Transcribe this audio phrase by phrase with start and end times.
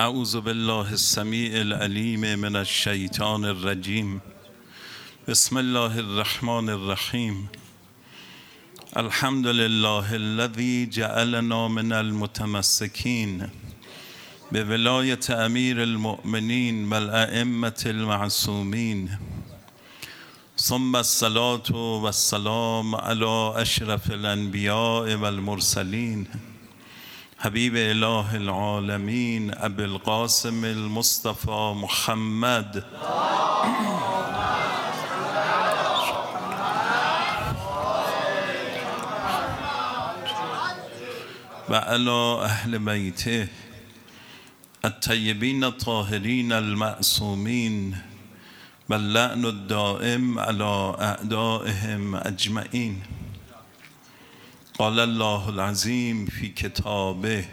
[0.00, 4.20] اعوذ بالله السمیع العلیم من الشیطان الرجیم
[5.28, 7.48] بسم الله الرحمن الرحیم
[8.96, 13.48] الحمد لله الذي جعلنا من المتمسكين
[14.52, 19.08] بولاية امیر المؤمنین والائمة المعصومین
[20.56, 26.26] ثم الصلاة والسلام على اشرف الانبیاء والمرسلین
[27.40, 32.84] حبيب إله العالمين أبي القاسم المصطفى محمد.
[41.70, 43.48] وعلى أهل بيته
[44.84, 47.98] الطيبين الطاهرين المأسومين
[48.88, 53.02] بل الدائم على أعدائهم أجمعين.
[54.78, 57.44] قال الله العظیم فی کتابه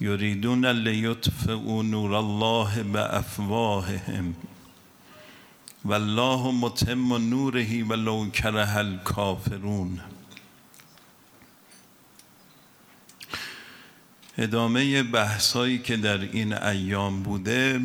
[0.00, 4.34] یریدون لیطفئوا نور الله بافواههم
[5.84, 10.00] والله متم نوره ولو کره الکافرون.
[14.38, 17.80] ادامه بحثایی که در این ایام بوده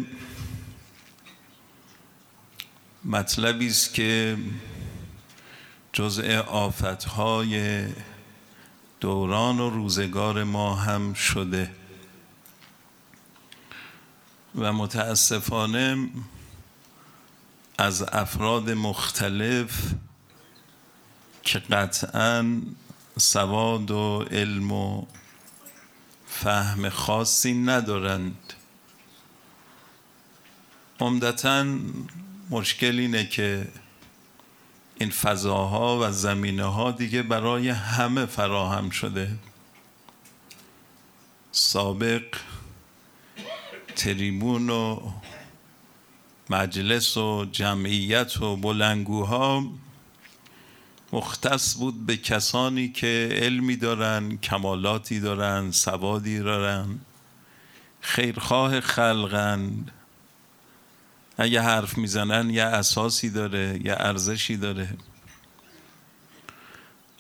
[3.06, 4.38] مطلبی است که
[6.00, 7.86] جزء آفتهای
[9.00, 11.72] دوران و روزگار ما هم شده.
[14.56, 16.10] و متاسفانه
[17.78, 19.94] از افراد مختلف
[21.44, 22.62] که قطعا
[23.18, 25.06] سواد و علم و
[26.28, 28.54] فهم خاصی ندارند.
[31.00, 31.66] عمدتا
[32.50, 33.68] مشکل اینه که
[35.00, 39.32] این فضاها و زمینه ها دیگه برای همه فراهم شده.
[41.52, 42.24] سابق
[43.96, 45.00] تریبون و
[46.50, 49.64] مجلس و جمعیت و بلنگوها
[51.14, 57.00] مختص بود به کسانی که علمی دارن کمالاتی دارن سوادی دارن
[58.02, 59.92] خیرخواه خلقند.
[61.40, 64.98] اگه حرف می‌زنن یه اساسی داره یه ارزشی داره.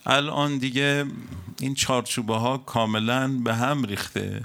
[0.05, 1.05] الان دیگه
[1.59, 4.43] این چارچوبه ها کاملا به هم ریخته.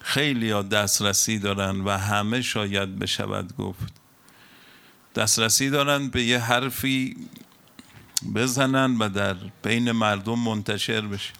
[0.00, 3.92] خیلی ها دسترسی دارن و همه شاید بشود گفت.
[5.14, 7.16] دسترسی دارن به یه حرفی
[8.34, 11.32] بزنن و در بین مردم منتشر بشه.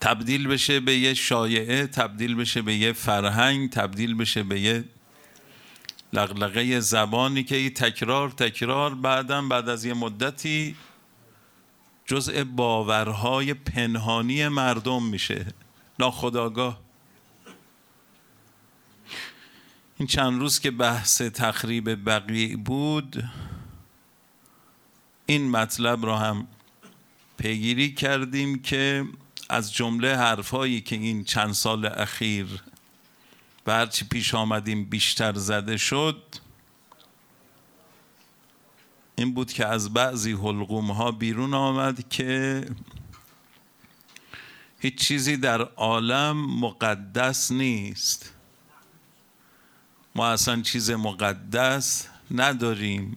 [0.00, 4.84] تبدیل بشه به یه شایعه تبدیل بشه به یه فرهنگ تبدیل بشه به یه
[6.12, 10.76] لغلقه زبانی که ای تکرار تکرار بعدم بعد از یه مدتی
[12.06, 15.46] جزء باورهای پنهانی مردم میشه.
[15.98, 16.80] ناخداگاه
[19.98, 23.24] این چند روز که بحث تخریب بقیع بود
[25.26, 26.46] این مطلب را هم
[27.38, 29.04] پیگیری کردیم که
[29.48, 32.62] از جمله حرفهایی که این چند سال اخیر
[33.66, 36.22] و هرچی پیش آمدیم بیشتر زده شد
[39.16, 42.66] این بود که از بعضی حلقوم ها بیرون آمد که
[44.78, 48.32] هیچ چیزی در عالم مقدس نیست.
[50.14, 53.16] ما اصلا چیز مقدس نداریم.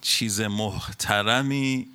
[0.00, 1.88] چیز محترمی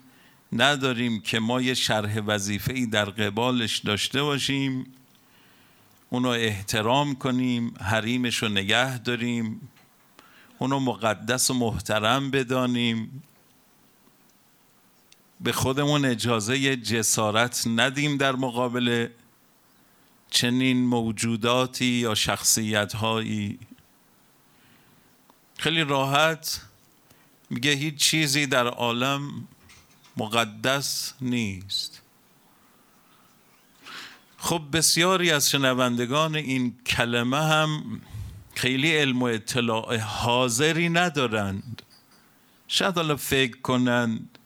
[0.53, 4.85] نداریم که ما یه شرح وظیفه ای در قبالش داشته باشیم
[6.09, 9.69] اونو احترام کنیم حریمش رو نگه داریم
[10.59, 13.23] اونو مقدس و محترم بدانیم.
[15.41, 19.07] به خودمون اجازه جسارت ندیم در مقابل
[20.29, 23.59] چنین موجوداتی یا شخصیت هایی
[25.57, 26.61] خیلی راحت
[27.49, 29.47] میگه هیچ چیزی در عالم
[30.17, 32.01] مقدس نیست.
[34.37, 38.01] خب بسیاری از شنوندگان این کلمه هم
[38.55, 41.81] خیلی علم و اطلاع حاضری ندارند.
[42.67, 44.37] شاید حالا فکر کنند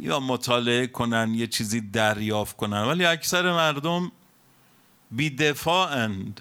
[0.00, 4.12] یا مطالعه کنند یه چیزی دریافت کنند ولی اکثر مردم
[5.10, 6.40] بیدفاعند.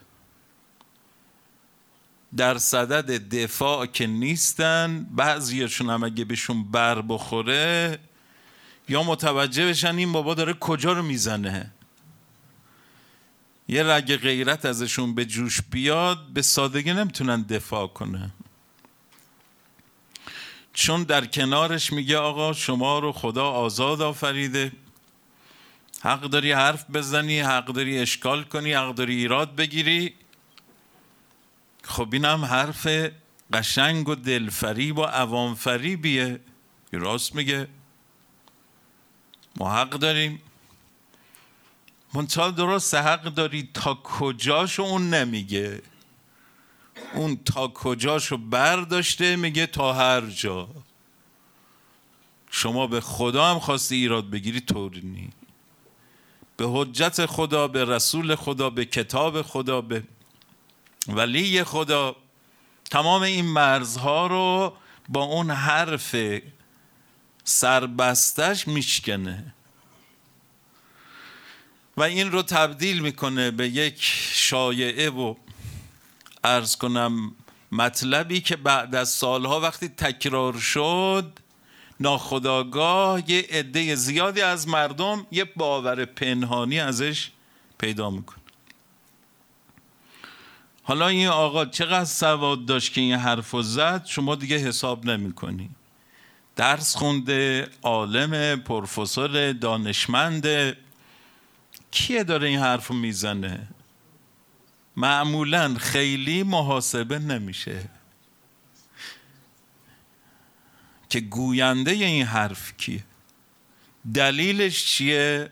[2.37, 7.99] در صدد دفاع که نیستن بعضیشون هم اگه بهشون بر بخوره
[8.89, 11.71] یا متوجه بشن این بابا داره کجا رو می‌زنه.
[13.67, 18.31] یه رگ غیرت ازشون به جوش بیاد به سادگی نمی‌تونن دفاع کنه.
[20.73, 24.71] چون در کنارش میگه آقا شما رو خدا آزاد آفریده.
[26.01, 30.13] حق داری حرف بزنی حق داری اشکال کنی حق داری ایراد بگیری.
[31.83, 32.87] خب اینم حرف
[33.53, 36.39] قشنگ و دلفریب و عوامفریبیه.
[36.91, 37.67] راست میگه.
[39.55, 40.41] ما حق داریم.
[42.13, 45.81] منتها درست حق داری تا کجاشو اون نمیگه.
[47.13, 50.69] اون تا کجاشو برداشته میگه تا هر جا.
[52.51, 55.29] شما به خدا هم خواستی ایراد بگیری طوری نی.
[56.57, 60.03] به حجت خدا به رسول خدا به کتاب خدا به
[61.07, 62.15] ولی خدا
[62.91, 64.73] تمام این مرزها رو
[65.09, 66.15] با اون حرف
[67.43, 69.53] سربستش میشکنه.
[71.97, 73.97] و این رو تبدیل می‌کنه به یک
[74.33, 75.35] شایعه و
[76.43, 77.35] ارز کنم
[77.71, 81.39] مطلبی که بعد از سالها وقتی تکرار شد
[81.99, 87.29] ناخداگاه یه عده زیادی از مردم یه باور پنهانی ازش
[87.77, 88.42] پیدا می‌کنه.
[90.83, 95.69] حالا این آقا چقدر سواد داشت که این حرف زد؟ شما دیگه حساب نمی کنی.
[96.55, 100.47] درس خونده عالم پروفسور دانشمند.
[101.91, 103.67] کیه داره این حرف می‌زنه؟
[104.95, 107.89] معمولا خیلی محاسبه نمیشه.
[111.09, 113.03] که گوینده این حرف کیه؟
[114.13, 115.49] دلیلش چیه؟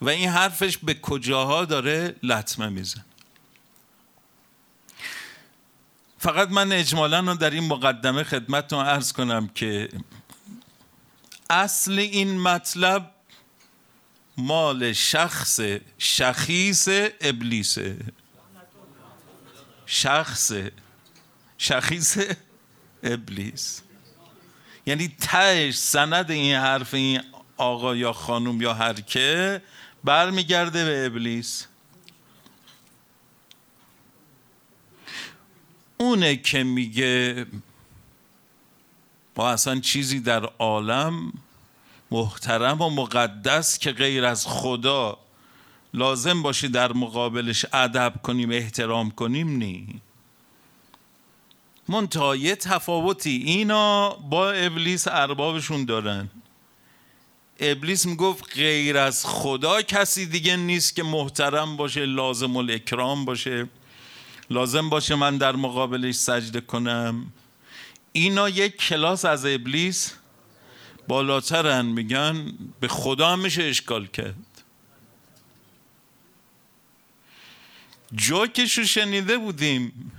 [0.00, 3.04] و این حرفش به کجاها داره لطمه میزن
[6.22, 9.88] فقط من اجمالا رو در این مقدمه خدمتتون ارز کنم که
[11.50, 13.10] اصل این مطلب
[14.36, 15.60] مال شخص
[15.98, 16.88] شخیص
[17.20, 17.96] ابلیسه
[19.86, 20.52] شخص
[21.58, 22.18] شخیص
[23.02, 23.82] ابلیس.
[24.86, 27.20] یعنی تهش سند این حرف این
[27.56, 29.62] آقا یا خانم یا هر که
[30.04, 31.66] برمیگرده به ابلیس.
[36.02, 37.46] اونه که میگه
[39.36, 41.32] ما اصلا چیزی در عالم
[42.10, 45.18] محترم و مقدس که غیر از خدا
[45.94, 50.00] لازم باشه در مقابلش ادب کنیم احترام کنیم نی.
[51.88, 56.28] منتها یه تفاوتی اینا با ابلیس اربابشون دارن.
[57.60, 63.68] ابلیس می‌گفت غیر از خدا کسی دیگه نیست که محترم باشه لازم الاکرام باشه.
[64.52, 67.32] لازم باشه من در مقابلش سجده کنم؟
[68.12, 70.14] اینا یک کلاس از ابلیس
[71.08, 74.34] بالاترن میگن به خدا میشه اشکال کرد.
[78.14, 80.12] جوکش رو شنیده بودیم.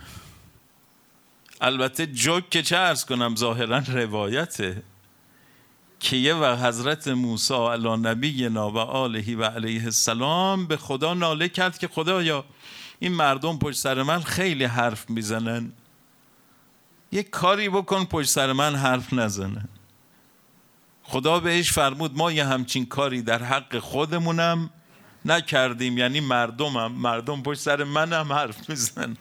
[1.62, 4.84] البته جوک که چه ارز کنم ظاهرا روایته
[6.00, 11.50] که یه و حضرت موسی علی نبی و آلهی و علیه السلام به خدا ناله
[11.50, 12.46] کرد که خدایا
[13.04, 15.72] این مردم پشت سر من خیلی حرف می‌زنن.
[17.12, 19.70] یه کاری بکن پشت سر من حرف نزنن.
[21.04, 24.70] خدا بهش فرمود ما یه همچین کاری در حق خودمونم
[25.26, 29.18] نکردیم یعنی مردمم مردم پشت سر منم حرف می‌زنن.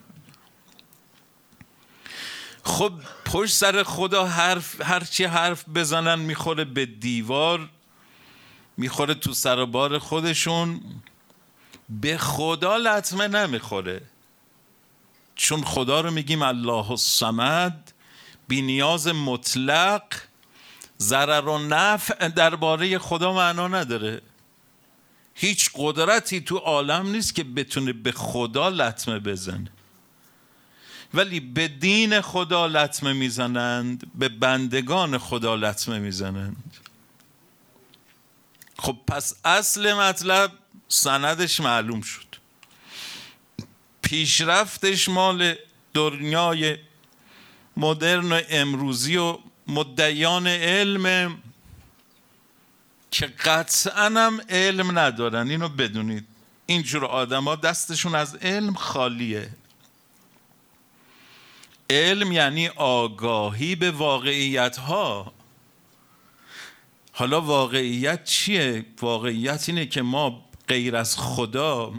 [2.63, 2.93] خب
[3.25, 7.69] پشت سر خدا حرف هرچی حرف بزنن می‌خوره به دیوار
[8.77, 10.81] می‌خوره تو سر بار خودشون.
[12.01, 14.03] به خدا لطمه نمی‌خوره.
[15.35, 17.93] چون خدا رو میگیم الله الصمد
[18.49, 20.03] بی نیاز مطلق
[21.01, 24.23] ضرر و نفع درباره خدا معنا نداره.
[25.35, 29.71] هیچ قدرتی تو عالم نیست که بتونه به خدا لطمه بزنه.
[31.15, 36.77] ولی به دین خدا لطمه می‌زنند به بندگان خدا لطمه می‌زنند.
[38.79, 40.53] خب پس اصل مطلب
[40.93, 42.27] سندش معلوم شد.
[44.03, 45.55] پیشرفتش مال
[45.95, 46.79] دنیای
[47.77, 51.39] مدرن و امروزی و مدعیان علم
[53.11, 55.51] که قطعا هم علم ندارن.
[55.51, 56.27] اینو بدونید.
[56.67, 59.51] اینجور آدما دستشون از علم خالیه.
[61.91, 65.33] علم یعنی آگاهی به واقعیت ها
[67.13, 71.93] حالا واقعیت چیه؟ واقعیت اینه که ما غیر از خدا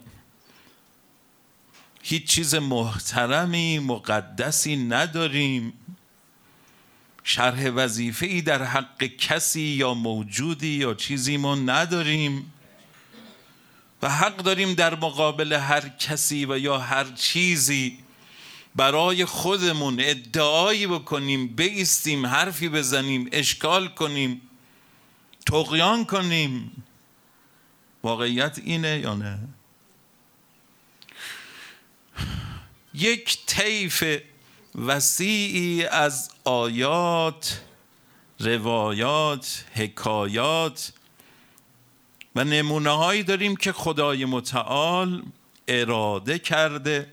[2.04, 5.74] هیچ چیز محترمی مقدسی نداریم.
[7.24, 12.54] شرح وظیفه ای در حق کسی یا موجودی یا چیزی ما نداریم.
[14.02, 17.98] و حق داریم در مقابل هر کسی و یا هر چیزی
[18.76, 24.42] برای خودمون ادعایی بکنیم بیستیم حرفی بزنیم اشکال کنیم
[25.46, 26.84] تقیان کنیم.
[28.04, 29.40] واقعیت اینه یا نه؟
[32.94, 34.22] یک طیف
[34.76, 37.62] وسیعی از آیات
[38.40, 40.94] روایات حکایات
[42.36, 45.24] و نمونه هایی داریم که خدای متعال
[45.68, 47.12] اراده کرده.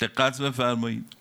[0.00, 1.16] دقت بفرمایید.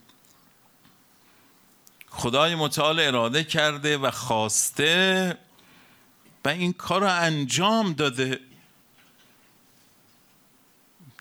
[2.10, 5.38] خدای متعال اراده کرده و خواسته
[6.46, 8.40] و این کار رو انجام داده.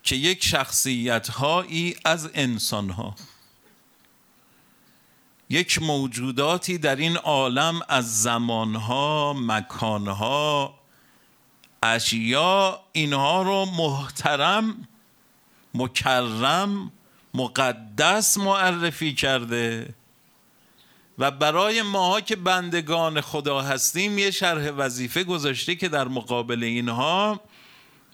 [0.06, 3.14] که یک شخصیت هایی از انسان ها
[5.50, 10.74] یک موجوداتی در این عالم از زمانها مکانها
[11.82, 14.88] اشیا اینها رو محترم
[15.74, 16.92] مکرم
[17.34, 19.94] مقدس معرفی کرده.
[21.18, 27.40] و برای ماها که بندگان خدا هستیم یه شرح وظیفه گذاشته که در مقابل اینها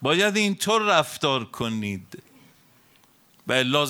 [0.03, 2.23] باید اینطور رفتار کنید.
[3.47, 3.87] و الا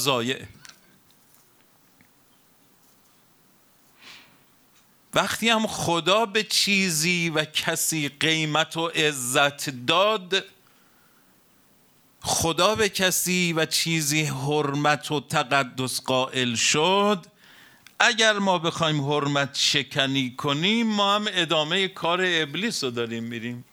[5.14, 10.44] وقتی هم خدا به چیزی و کسی قیمت و عزت داد
[12.20, 17.26] خدا به کسی و چیزی حرمت و تقدس قائل شد
[17.98, 23.64] اگر ما بخوایم حرمت شکنی کنیم ما هم ادامه کار ابلیس رو داریم میریم.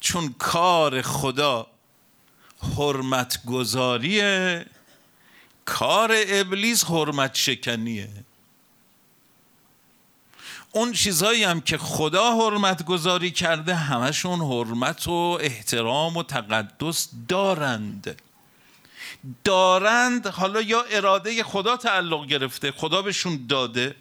[0.00, 1.66] چون کار خدا
[2.76, 4.66] حرمت گذاریه
[5.64, 8.08] کار ابلیس حرمت شکنیه
[10.72, 18.22] اون چیزهایی هم که خدا حرمت گذاری کرده همشون حرمت و احترام و تقدس دارند.
[19.44, 23.96] دارند حالا یا اراده خدا تعلق گرفته خدا بهشون داده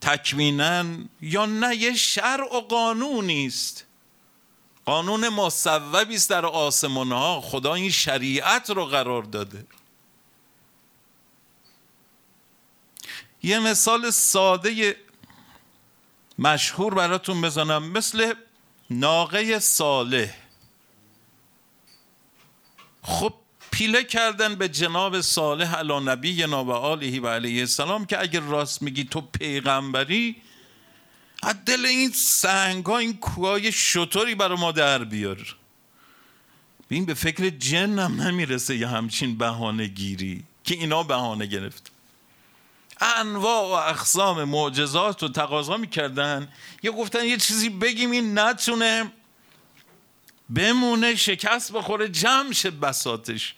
[0.00, 0.84] تکوینا
[1.20, 3.86] یا نه یه شرع و قانونی است.
[4.84, 9.66] قانون مصوبی است در آسمان ها خدا این شریعت رو قرار داده.
[13.42, 14.96] یه مثال ساده
[16.38, 17.88] مشهور براتون بزنم.
[17.92, 18.34] مثل
[18.90, 20.34] ناقه صالح.
[23.02, 23.34] خب
[23.70, 28.82] پیله کردن به جناب صالح علی نبی و آله و علیه السلام که اگر راست
[28.82, 30.42] میگی تو پیغمبری
[31.42, 35.56] از دل این سنگ ها این کوهای شطوری برای ما در بیار.
[36.88, 41.92] این به فکر جنم نمی‌رسه یه همچین بهانه گیری که اینا بهانه گرفت.
[43.00, 46.48] انواع و اقسام معجزات رو تقاضا می‌کردن.
[46.82, 49.12] یه گفتن یه چیزی بگیم این نتونه
[50.54, 53.54] بمونه شکست بخوره جمع شه بساتش.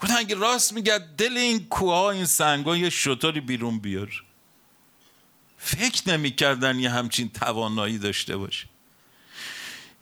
[0.00, 4.23] گفتن اگه راست میگه دل این کوها این سنگا یه شطوری بیرون بیار.
[5.66, 8.66] فکر نمی‌کردن یه همچین توانایی داشته باشه.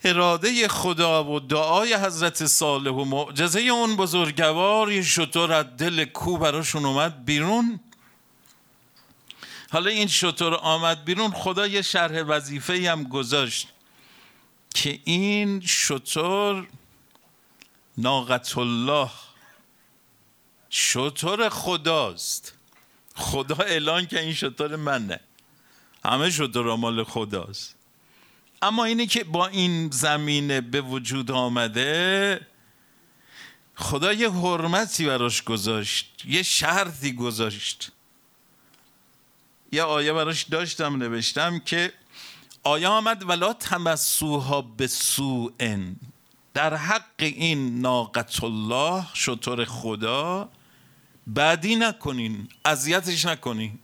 [0.04, 6.38] اراده خدا و دعای حضرت صالح و معجزه اون بزرگوار یه شطور از دل کو
[6.38, 7.80] براشون اومد بیرون.
[9.70, 13.68] حالا این شطور آمد بیرون خدا یه شرح وظیفه هم گذاشت
[14.74, 16.68] که این شطور
[17.98, 19.10] ناقت الله
[20.70, 22.52] شطور خداست.
[23.14, 25.20] خدا اعلان که این شطور منه.
[26.04, 27.74] همه شطور مال خداست.
[28.62, 32.40] اما اینی که با این زمینه به وجود آمده
[33.74, 37.92] خدا یه حرمتی براش گذاشت یه شرطی گذاشت.
[39.72, 41.92] یه آیه براش داشتم نوشتم که
[42.62, 45.96] آیه آمد ولا تمسوها به سوءن
[46.54, 50.48] در حق این ناقت الله شطور خدا
[51.26, 53.78] بعدی نکنین اذیتش نکنین.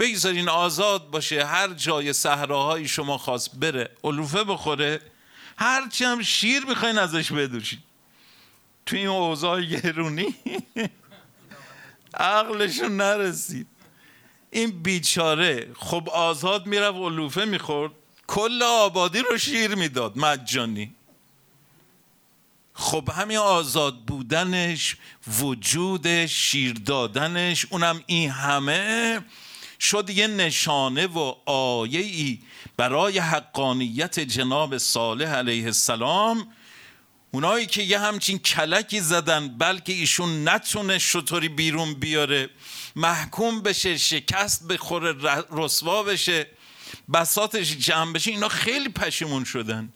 [0.00, 5.00] بگذارین آزاد باشه هر جای صحراهای شما خواست بره علوفه بخوره
[5.58, 7.78] هرچی هم شیر می‌خواین ازش بدوشین.
[8.86, 10.34] تو این اوضاع گرونی
[12.14, 13.66] عقلشون نرسید.
[14.50, 17.92] این بیچاره خب آزاد می‌رفت علوفه می‌خورد
[18.26, 20.94] کل آبادی رو شیر می‌داد مجانی.
[22.74, 24.96] خب همین آزاد بودنش
[25.40, 29.20] وجودش شیر دادنش اونم این همه
[29.80, 32.38] شد یه نشانه و آیه ای
[32.76, 36.52] برای حقانیت جناب صالح علیه السلام.
[37.30, 42.50] اونایی که یه همچین کلکی زدن بلکه ایشون نتونه شطوری بیرون بیاره
[42.96, 45.14] محکوم بشه شکست بخوره
[45.50, 46.46] رسوا بشه
[47.12, 49.92] بساتش جمع بشه اینا خیلی پشیمون شدن.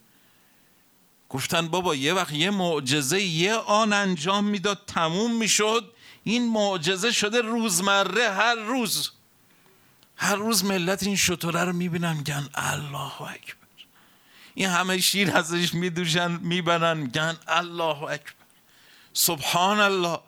[1.28, 5.92] گفتن بابا یه وقت یه معجزه یه آن انجام می‌داد تموم می‌شد.
[6.24, 9.10] این معجزه شده روزمره هر روز.
[10.16, 13.64] هر روز ملت این شطوره رو می‌بینن میگن الله اکبر.
[14.54, 18.32] این همه شیر ازش میدوشن می‌برن میگن الله اکبر.
[19.12, 20.18] سبحان الله.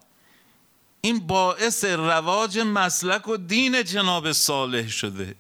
[1.01, 5.35] این باعث رواج مسلک و دین جناب صالح شده.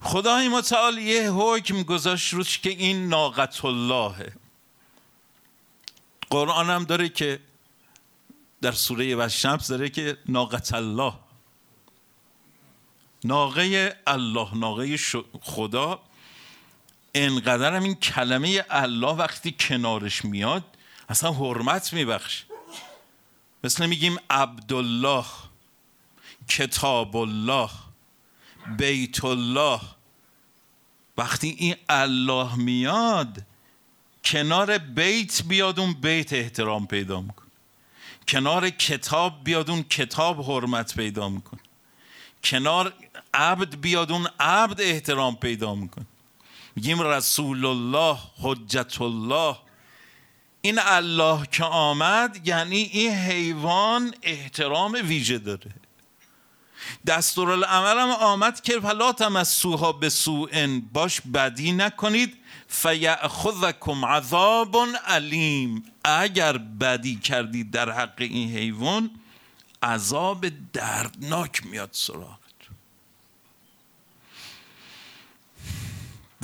[0.00, 4.32] خدای متعال یه حکم گذاشت روش که این ناقت اللهه
[6.30, 7.40] قرآن هم داره که
[8.62, 11.12] در سوره و شمس داره که ناقت الله.
[13.24, 14.96] ناقه الله ناقه
[15.42, 16.00] خدا.
[17.14, 20.64] انقدر هم این کلمه الله وقتی کنارش میاد
[21.08, 22.44] اصلا حرمت میبخش.
[23.64, 25.24] مثل میگیم عبدالله
[26.48, 27.70] کتاب الله
[28.78, 29.80] بیت الله
[31.16, 33.42] وقتی این الله میاد
[34.24, 37.46] کنار بیت بیاد اون بیت احترام پیدا میکن
[38.28, 41.58] کنار کتاب بیاد اون کتاب حرمت پیدا میکن
[42.44, 42.92] کنار
[43.36, 46.06] عبد بیاد اون عبد احترام پیدا میکن
[46.76, 49.56] میگیم رسول الله حجت الله
[50.60, 55.74] این الله که آمد یعنی این حیوان احترام ویژه داره.
[57.06, 62.36] دستورالعمل هم آمد که فلا تمسوها به سوء باش بدی نکنید.
[62.68, 64.76] فیأخذکم عذاب
[65.06, 65.92] علیم.
[66.04, 69.10] اگر بدی کردید در حق این حیوان
[69.82, 72.45] عذاب دردناک میاد سراغت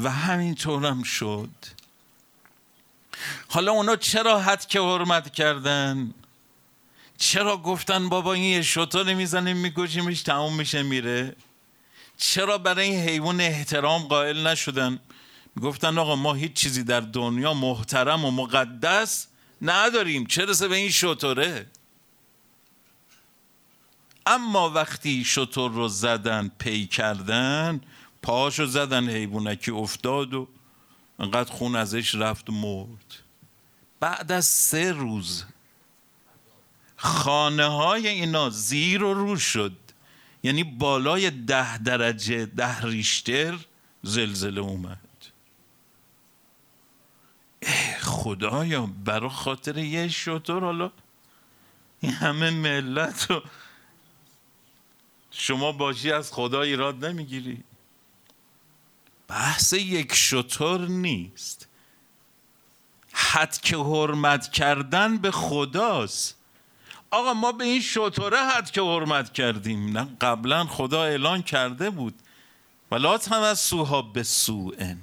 [0.05, 1.51] و همینطور هم شد.
[3.49, 6.15] حالا اونا چرا حد که حرمت کردن؟
[7.19, 11.37] چرا گفتن بابا این یه شطور می‌زنیم میکشیمش تموم میشه میره؟
[12.17, 15.01] چرا برای این حیوان احترام قائل نشدن؟
[15.63, 19.27] گفتن آقا ما هیچ چیزی در دنیا محترم و مقدس
[19.63, 20.27] نداریم.
[20.27, 21.67] چرا به این شطوره
[24.27, 27.81] اما وقتی شطور رو زدن پی کردن
[28.23, 30.49] پاشو زدن حیوانکی افتاد و
[31.19, 33.15] انقدر خون ازش رفت و مرد.
[34.01, 35.45] بعد از سه روز
[36.97, 39.73] خانه های اینا زیر و رو شد.
[40.43, 43.59] یعنی بالای ده درجه ده ریشتر
[44.03, 44.99] زلزله اومد.
[48.01, 50.91] خدایا برا خاطر یه شطور حالا
[52.01, 53.43] این همه ملت رو
[55.31, 57.65] شما باشی از خدا ایراد نمی‌گیری.
[59.29, 61.69] بحث یک شطور نیست.
[63.13, 66.37] حد که حرمت کردن به خداست.
[67.11, 69.99] آقا ما به این شطوره حد که حرمت کردیم.
[69.99, 72.15] نه قبلا خدا اعلان کرده بود.
[72.91, 74.99] ولا از سوها به سوئن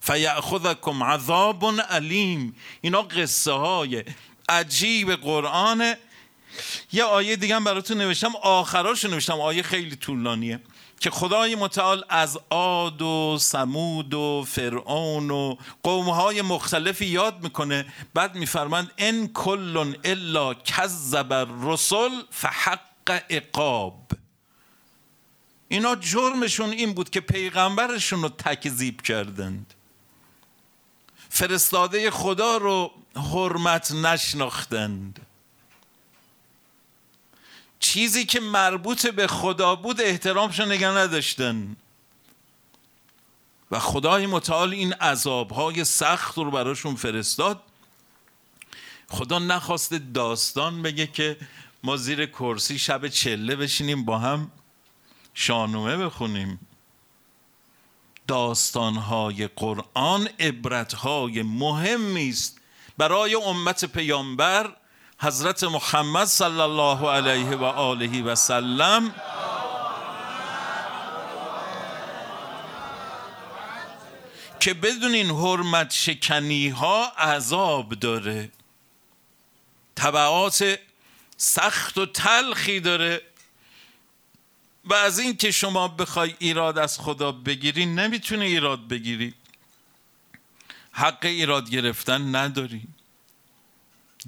[0.00, 2.56] فیأخذکم عذاب علیم.
[2.80, 4.04] اینا قصه های
[4.48, 5.94] عجیب قرآن
[6.92, 8.36] یه آیه دیگه هم براتون نوشتم.
[8.42, 9.40] آخراشو نوشتم.
[9.40, 10.60] آیه خیلی طولانیه.
[11.00, 17.86] که خدای متعال از عاد و سمود و فرعون و قومهای مختلفی یاد می‌کنه.
[18.14, 24.06] بعد میفرمند ان کل الا کذب الرسل فحق اقاب
[25.68, 29.74] اینا جرمشون این بود که پیغمبرشون رو تکذیب کردند.
[31.28, 35.25] فرستاده خدا رو حرمت نشناختند.
[37.80, 41.76] چیزی که مربوط به خدا بود احترامش نگه نداشتن.
[43.70, 47.62] و خدای متعال این عذابهای سخت رو براشون فرستاد.
[49.08, 51.36] خدا نخواست داستان بگه که
[51.82, 54.50] ما زیر کرسی شب چله بشینیم با هم
[55.34, 56.60] شانومه بخونیم.
[58.26, 62.60] داستانهای قرآن عبرتهای مهمی است
[62.98, 64.76] برای امت پیامبر
[65.20, 69.14] حضرت محمد صلی الله علیه و آله و سلم
[74.60, 78.50] که بدونین حرمت شکنی ها عذاب داره.
[79.94, 80.78] طبعات
[81.36, 83.22] سخت و تلخی داره.
[84.84, 89.34] و از این که شما بخوای ایراد از خدا بگیری نمی‌تونی ایراد بگیری.
[90.92, 92.88] حق ایراد گرفتن نداری.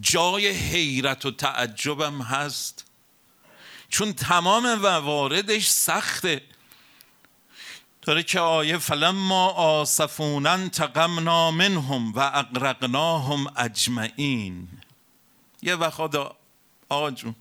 [0.01, 2.85] جای حیرت و تعجبم هست.
[3.89, 6.43] چون تمام مواردش سخته.
[8.03, 14.69] داره که آیه فلما آصفونن تقمنا منهم و اقرقناهم اجمعین.
[15.63, 16.01] یه وقت
[16.89, 17.35] آقا جون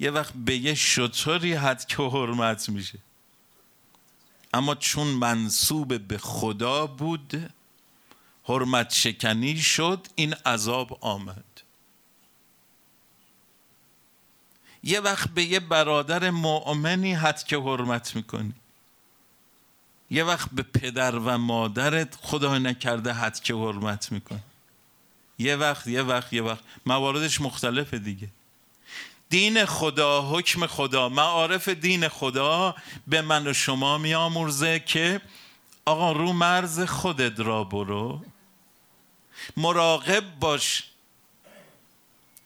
[0.00, 2.98] یه وقت به یه شطوری حد که حرمت میشه.
[4.54, 7.50] اما چون منصوب به خدا بود
[8.44, 11.51] حرمت شکنی شد این عذاب آمد.
[14.84, 18.54] یه وقت به یه برادر مؤمنی حد که حرمت می‌کنی.
[20.10, 24.40] یه وقت به پدر و مادرت خدا نکرده حد که حرمت میکن
[25.38, 26.60] یه وقت یه وقت یه وقت.
[26.86, 28.28] مواردش مختلفه دیگه.
[29.28, 31.08] دین خدا حکم خدا.
[31.08, 32.74] معارف دین خدا
[33.06, 35.20] به من و شما میامرزه که
[35.84, 38.24] آقا رو مرز خودت را برو.
[39.56, 40.84] مراقب باش.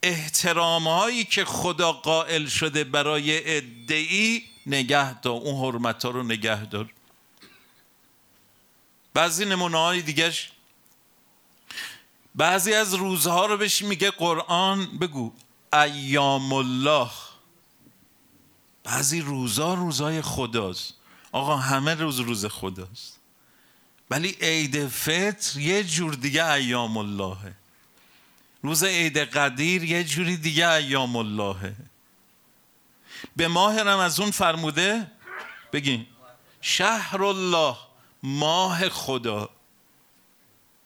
[0.03, 5.41] احترام هایی که خدا قائل شده برای ادعی نگه دار.
[5.41, 6.93] اون حرمت ها رو نگه دار.
[9.15, 10.51] بعضی نمونه های دیگهش
[12.35, 14.99] بعضی از روزها رو بهش میگه قرآن.
[14.99, 15.33] بگو
[15.73, 17.11] ایام الله
[18.85, 20.95] بعضی روزها روزهای خداست.
[21.33, 23.19] آقا همه روز روز خداست.
[24.11, 27.55] ولی عید فطر یه جور دیگه ایام اللهه
[28.67, 31.75] روز عید قدیر یه جوری دیگه ایام اللهه.
[33.37, 35.11] به ماه رمزون فرموده
[35.73, 36.07] بگین
[36.61, 37.77] شهر الله
[38.23, 39.51] ماه خدا.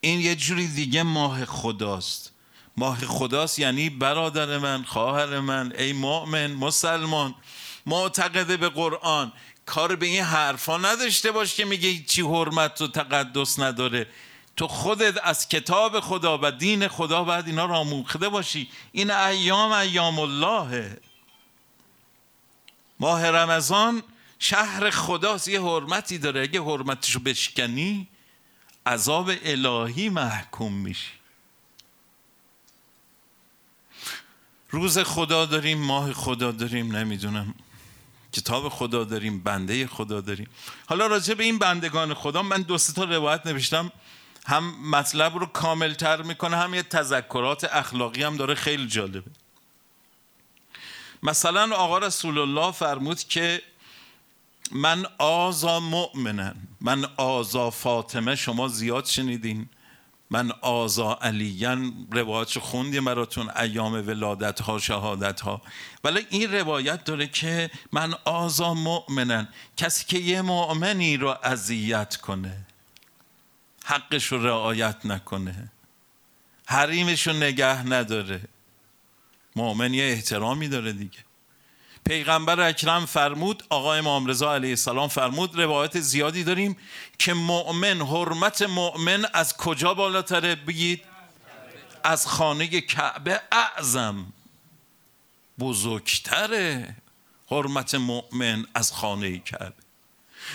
[0.00, 2.32] این یه جوری دیگه ماه خداست.
[2.76, 7.34] ماه خداست یعنی برادر من خواهر من ای مؤمن مسلمان
[7.86, 9.32] معتقده به قرآن.
[9.66, 14.06] کار به این حرفا نداشته باش که میگه چی حرمت و تقدس نداره.
[14.60, 18.70] تو خودت از کتاب خدا و دین خدا باید اینا را آموخته باشی.
[18.92, 21.00] این ایام ایام اللهه.
[23.00, 24.02] ماه رمضان
[24.38, 25.48] شهر خداست.
[25.48, 26.42] یه حرمتی داره.
[26.42, 28.08] اگه حرمتشو بشکنی
[28.86, 31.10] عذاب الهی محکوم میشی.
[34.70, 37.54] روز خدا داریم ماه خدا داریم نمی‌دونم.
[38.32, 40.48] کتاب خدا داریم بنده خدا داریم.
[40.86, 43.92] حالا راجع به این بندگان خدا من دو تا روایت نوشتم.
[44.50, 49.30] هم مطلب رو کامل تر می‌کنه هم یه تذکرات اخلاقی هم داره خیلی جالبه.
[51.22, 53.62] مثلا آقا رسول الله فرمود که
[54.72, 59.68] من آزا مؤمنن من آزا فاطمه شما زیاد شنیدین.
[60.32, 65.62] من آزا علیان روایتش خوندیم براتون ایام ولادت ها شهادت ها
[66.04, 72.66] ولی این روایت داره که من آزا مؤمنن کسی که یه مؤمنی رو اذیت کنه.
[73.90, 75.72] حقش رو رعایت نکنه.
[76.66, 78.40] حریمش رو نگه نداره.
[79.56, 81.18] مؤمن یه احترامی داره دیگه.
[82.04, 86.76] پیغمبر اکرم فرمود آقای امام رضا علیه السلام فرمود روایت زیادی داریم
[87.18, 91.04] که مؤمن حرمت مؤمن از کجا بالاتره بگید؟
[92.04, 94.32] از خانه کعبه اعظم.
[95.58, 96.96] بزرگتره
[97.50, 99.79] حرمت مؤمن از خانه کعبه.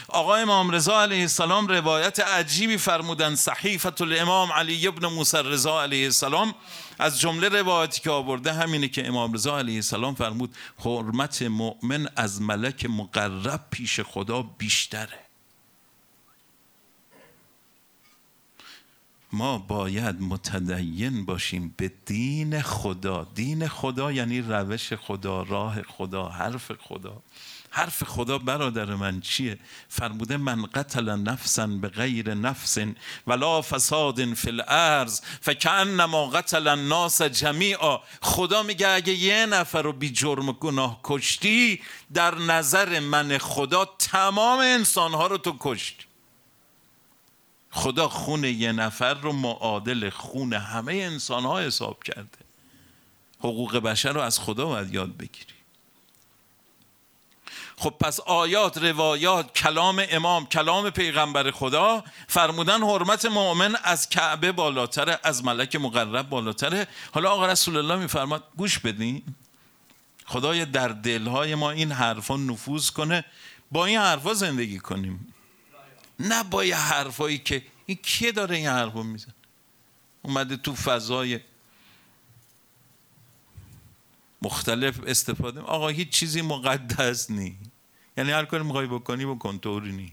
[0.07, 6.05] آقای امام رضا علیه السلام روایت عجیبی فرمودن صحیفت الامام علی ابن موسی رضا علیه
[6.05, 6.55] السلام.
[6.99, 12.41] از جمله روایتی که آورده همینه که امام رضا علیه السلام فرمود حرمت مؤمن از
[12.41, 15.19] ملک مقرب پیش خدا بیشتره.
[19.31, 23.27] ما باید متدین باشیم به دین خدا.
[23.35, 27.21] دین خدا یعنی روش خدا راه خدا حرف خدا.
[27.75, 29.57] حرف خدا برادر من چیه؟
[29.89, 32.77] فرموده من قتل نفسا به غیر نفس
[33.27, 37.99] ولا فساد فی الارض فکانما قتل الناس جمیعا.
[38.21, 41.81] خدا میگه اگه یه نفر رو بی جرم گناه کشتی
[42.13, 46.05] در نظر من خدا تمام انسانها رو تو کشتی
[47.71, 52.37] خدا خون یه نفر رو معادل خون همه انسان ها حساب کرده.
[53.39, 55.54] حقوق بشر رو از خدا باید یاد بگیری.
[57.77, 65.19] خب پس آیات روایات کلام امام کلام پیغمبر خدا فرمودن حرمت مؤمن از کعبه بالاتره
[65.23, 66.87] از ملک مقرب بالاتره.
[67.13, 69.23] حالا آقا رسول الله میفرماد گوش بدین.
[70.25, 73.25] خدای در دلهای ما این حرفا نفوذ کنه.
[73.71, 75.33] با این حرفا زندگی کنیم.
[76.19, 79.33] نه با یه حرفایی که این کیه داره این حرفو میزن
[80.21, 81.39] اومده تو فضای
[84.45, 87.57] مختلف استفاده آقا هیچ چیزی مقدس نی.
[88.17, 90.11] یعنی هر کاری می‌خوای بکنی بکن طوری نی.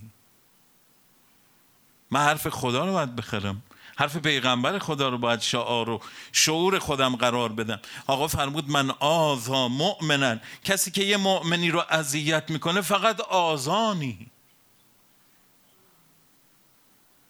[2.11, 3.63] من حرف خدا رو باید بخرم.
[3.97, 6.01] حرف پیغمبر خدا رو باید شعار و
[6.33, 7.81] شعور خودم قرار بدم.
[8.07, 10.41] آقا فرمود من آزا مؤمنن.
[10.65, 14.27] کسی که یه مؤمنی رو اذیت می‌کنه فقط آزانی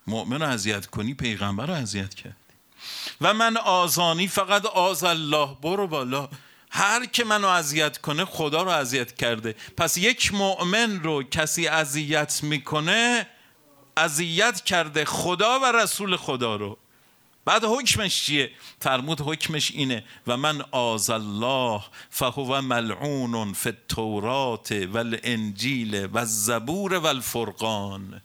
[0.07, 2.35] مؤمن رو اذیت کنی پیغمبر رو اذیت کردی.
[3.21, 5.57] و من آزانی فقط آز الله.
[5.61, 6.29] برو بالا.
[6.75, 9.55] هر که منو اذیت کنه خدا رو اذیت کرده.
[9.77, 13.27] پس یک مؤمن رو کسی اذیت می‌کنه
[13.97, 16.77] اذیت کرده خدا و رسول خدا رو.
[17.45, 24.97] بعد حکمش چیه؟ فرمود حکمش اینه و من آز الله فهو ملعون فی التورات و
[24.97, 28.21] الانجیل و الزبور و الفرقان.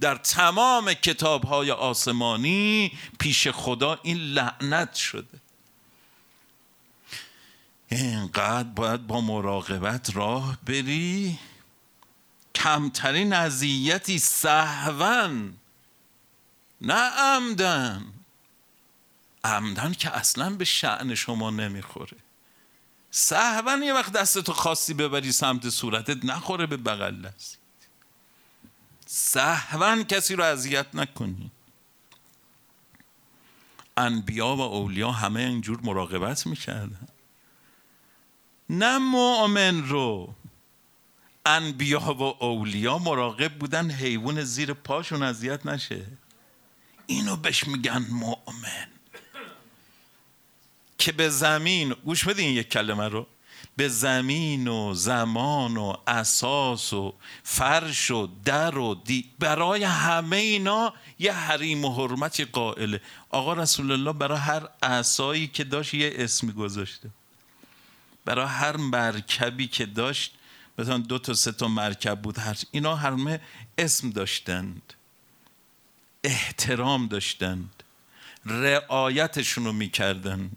[0.00, 5.41] در تمام کتاب های آسمانی پیش خدا این لعنت شده.
[7.94, 11.38] اینقدر باید با مراقبت راه بری.
[12.54, 15.54] کمترین اذیتی سهون
[16.80, 18.06] نه عمدن.
[19.44, 22.16] عمدن که اصلا به شعن شما نمی‌خوره.
[23.10, 27.58] سهون یه وقت دستتو خاصی ببری سمت صورتت نخوره به بغل دست
[29.06, 31.50] سهون کسی رو اذیت نکنی.
[33.96, 37.08] انبیا و اولیا همه اینجور مراقبت می‌کردن.
[38.72, 40.34] نه مؤمن رو.
[41.46, 46.06] انبیا و اولیا مراقب بودن حیوان زیر پاشون اذیت نشه.
[47.06, 48.88] اینو بهش میگن مؤمن
[50.98, 53.26] که به زمین گوش بدین یک کلمه رو.
[53.76, 60.94] به زمین و زمان و اساس و فرش و در و دی برای همه اینا
[61.18, 63.00] یه حریم و حرمت قائله.
[63.30, 67.10] آقا رسول الله برای هر اسایی که داشت یه اسمی گذاشته.
[68.24, 70.34] برای هر مرکبی که داشت
[70.78, 73.40] مثلا دو تا سه تا مرکب بود هر اینا همه
[73.78, 74.94] اسم داشتند.
[76.24, 77.82] احترام داشتند.
[78.46, 80.56] رعایتشون رو می‌کردند.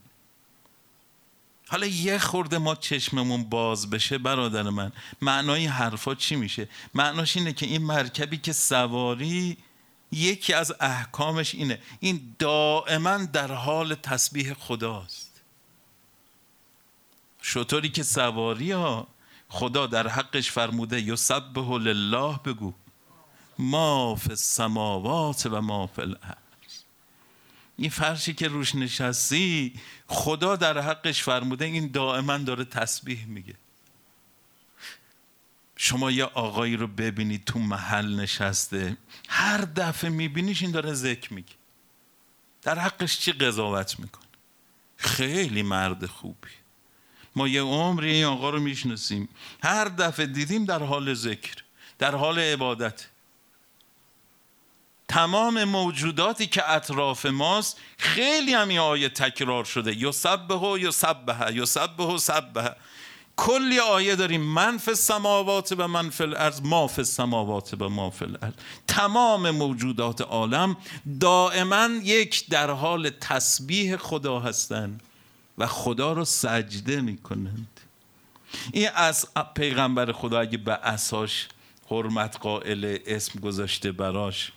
[1.68, 7.54] حالا یه خورده ما چشممون باز بشه برادر من معنای حرفا چی میشه؟ معناش اینه
[7.54, 9.58] که این مرکبی که سواری
[10.12, 11.80] یکی از احکامش اینه.
[12.00, 15.25] این دائما در حال تسبیح خداست.
[17.48, 19.08] شطوری که سواری ها
[19.50, 22.74] خدا در حقش فرموده یسبح لله بگو
[23.60, 26.36] ما فی السماوات و ما فی الارض.
[27.78, 29.74] این فرشی که روش نشستی
[30.08, 33.56] خدا در حقش فرموده این دائما داره تسبیح میگه.
[35.78, 38.98] شما یه آقایی رو ببینید تو محل نشسته
[39.30, 41.56] هر دفعه میبینیش این داره ذکر میگه.
[42.62, 44.26] در حقش چی قضاوت می‌کنه؟
[44.98, 46.65] خیلی مرد خوبی.
[47.36, 49.30] ما یه عمری این آقا رو می‌شناسیم.
[49.64, 51.56] هر دفعه دیدیم در حال ذکر
[52.00, 53.06] در حال عبادت.
[55.08, 59.98] تمام موجوداتی که اطراف ماست خیلی هم این آیه تکرار شده.
[59.98, 62.76] یسبه یسبه یسبه سبه
[63.38, 64.42] کلی آیه داریم.
[64.42, 68.54] من فی السماوات و من فی الارض ما فی السماوات و ما فی الارض.
[68.88, 70.78] تمام موجودات عالم
[71.20, 75.04] دائما یک در حال تسبیح خدا هستند
[75.58, 77.80] و خدا رو سجده می‌کنند.
[78.74, 81.48] این از پیغمبر خدا اگه به اساش
[81.90, 84.52] حرمت قائل اسم گذاشته براش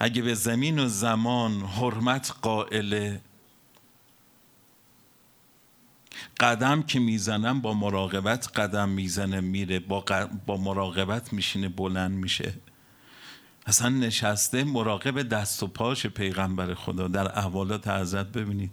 [0.00, 3.20] اگه به زمین و زمان حرمت قائله
[6.40, 10.04] قدم که می‌زنم با مراقبت قدم می‌زنه میره با,
[10.46, 12.54] با مراقبت میشینه بلند میشه.
[13.66, 18.70] اصلا نشسته مراقب دست و پاش پیغمبر خدا در احوالات حضرت ببینید.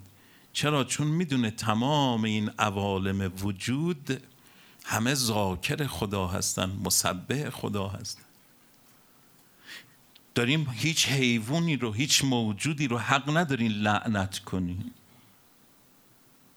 [0.53, 4.23] چرا؟ چون می‌دونه تمام این عوالم وجود
[4.85, 8.21] همه ذاکر خدا هستن مسبح خدا هستن.
[10.35, 14.91] داریم هیچ حیوانی رو هیچ موجودی رو حق ندارین لعنت کنی.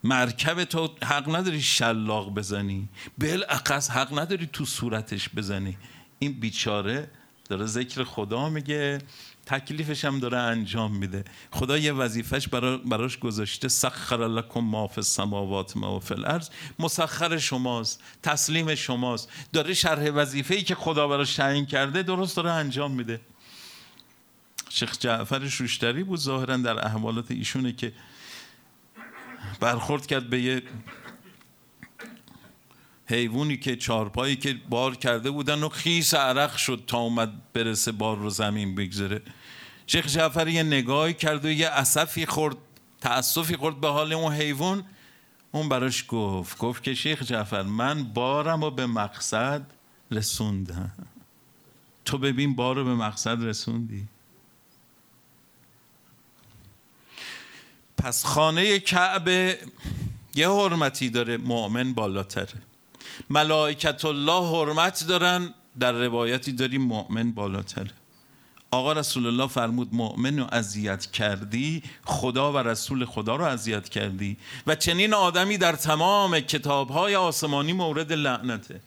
[0.04, 2.88] مرکب تو حق نداری شلاق بزنی.
[3.18, 5.76] بالاخص حق نداری تو صورتش بزنی.
[6.18, 7.10] این بیچاره
[7.48, 8.98] داره ذکر خدا میگه
[9.46, 11.24] تکلیفش هم داره انجام میده.
[11.50, 16.48] خدا یه وظیفش برا براش گذاشته سخر لکم ما فی السماوات ما فی الارض.
[16.78, 19.30] مسخر شماست تسلیم شماست.
[19.52, 23.20] داره شرح وظیفه‌ای که خدا براش تعیین کرده درست داره انجام میده.
[24.68, 27.92] شیخ جعفر شوشتری بود ظاهرا در احوالات ایشونه که
[29.60, 30.62] برخورد کرد به یه
[33.06, 38.16] حیوانی که چارپایی که بار کرده بودن و خیس عرق شد تا اومد برسه بار
[38.16, 39.22] رو زمین بگذاره.
[39.86, 42.56] شیخ جعفر یه نگاهی کرد و یه اصفی خورد
[43.00, 44.84] تأسفی خورد به حال اون حیوان.
[45.52, 49.66] اون براش گفت گفت که شیخ جعفر من بارم رو به مقصد
[50.10, 50.92] رسوندم.
[52.04, 54.08] تو ببین بار رو به مقصد رسوندی.
[57.96, 59.58] پس خانه کعبه
[60.34, 62.62] یه حرمتی داره مؤمن بالاتره.
[63.30, 67.90] ملائکت الله حرمت دارن در روایتی داریم مؤمن بالاتره.
[68.70, 74.36] آقا رسول الله فرمود مؤمن رو اذیت کردی خدا و رسول خدا رو اذیت کردی.
[74.66, 78.80] و چنین آدمی در تمام کتابهای آسمانی مورد لعنته.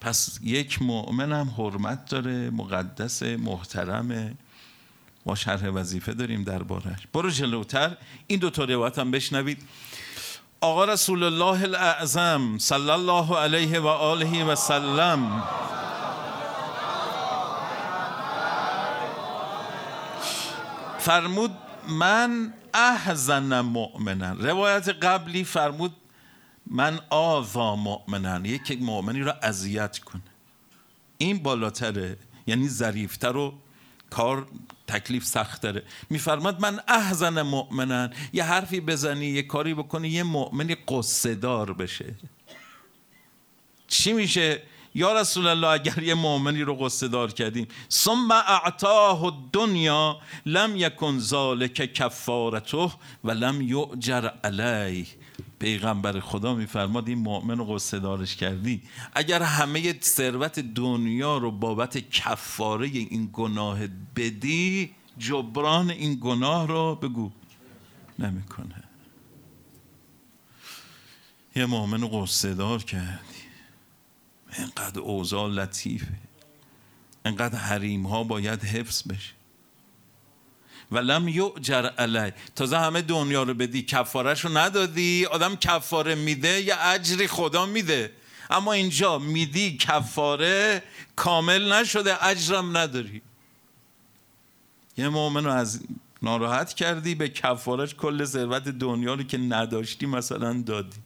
[0.00, 4.34] پس یک مؤمن هم حرمت داره مقدس محترمه.
[5.26, 7.96] ما شرح وظیفه داریم دربارش برو جلوتر.
[8.26, 9.62] این دو تا روایت هم بشنوید.
[10.60, 15.42] آقا رسول الله الاعظم صلی الله علیه و آله و سلم.
[20.98, 21.50] فرمود
[21.88, 25.96] من احزن مؤمنا روایت قبلی فرمود
[26.66, 30.22] من آذا مؤمنا یک مؤمنی را اذیت کنه
[31.18, 32.18] این بالاتره.
[32.46, 33.54] یعنی ظریفتر و
[34.10, 34.46] کار
[34.88, 35.82] تکلیف سخت داره.
[36.10, 38.12] میفرماد من احزن مؤمنن.
[38.32, 42.14] یه حرفی بزنی یه کاری بکنی یه مؤمنی قصه دار بشه.
[43.88, 44.62] چی میشه؟
[44.94, 47.68] یا رسول الله اگر یه مؤمنی رو قصه دار کردیم.
[47.90, 52.90] ثم اعطاه دنیا لم یکن ذالک کفارته
[53.24, 55.06] و لم یؤجر علیه.
[55.58, 58.82] پیغمبر خدا میفرماد این مؤمن رو قصه کردی.
[59.14, 67.32] اگر همه ثروت دنیا رو بابت کفاره این گناه بدی جبران این گناه رو بگو.
[68.18, 68.84] نمی‌کنه.
[71.56, 73.38] یه مؤمن رو قصه دار کردی.
[74.58, 76.14] اینقدر اوضاع لطیفه.
[77.24, 79.37] اینقدر حریم ها باید حفظ بشه.
[80.92, 86.62] و لم یعجر علی تازه همه دنیا رو بدی کفارش رو ندادی آدم کفاره میده
[86.62, 88.12] یه اجری خدا میده.
[88.50, 90.82] اما اینجا میدی کفاره
[91.16, 93.22] کامل نشده اجرم نداری.
[94.96, 95.80] یه مؤمن رو از
[96.22, 100.96] ناراحت کردی به کفارش کل ثروت دنیا رو که نداشتی مثلا دادی.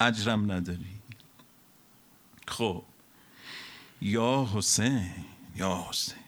[0.00, 0.86] اجرم نداری.
[2.48, 2.82] خب.
[4.00, 5.10] یا حسین
[5.56, 6.25] یا حسین.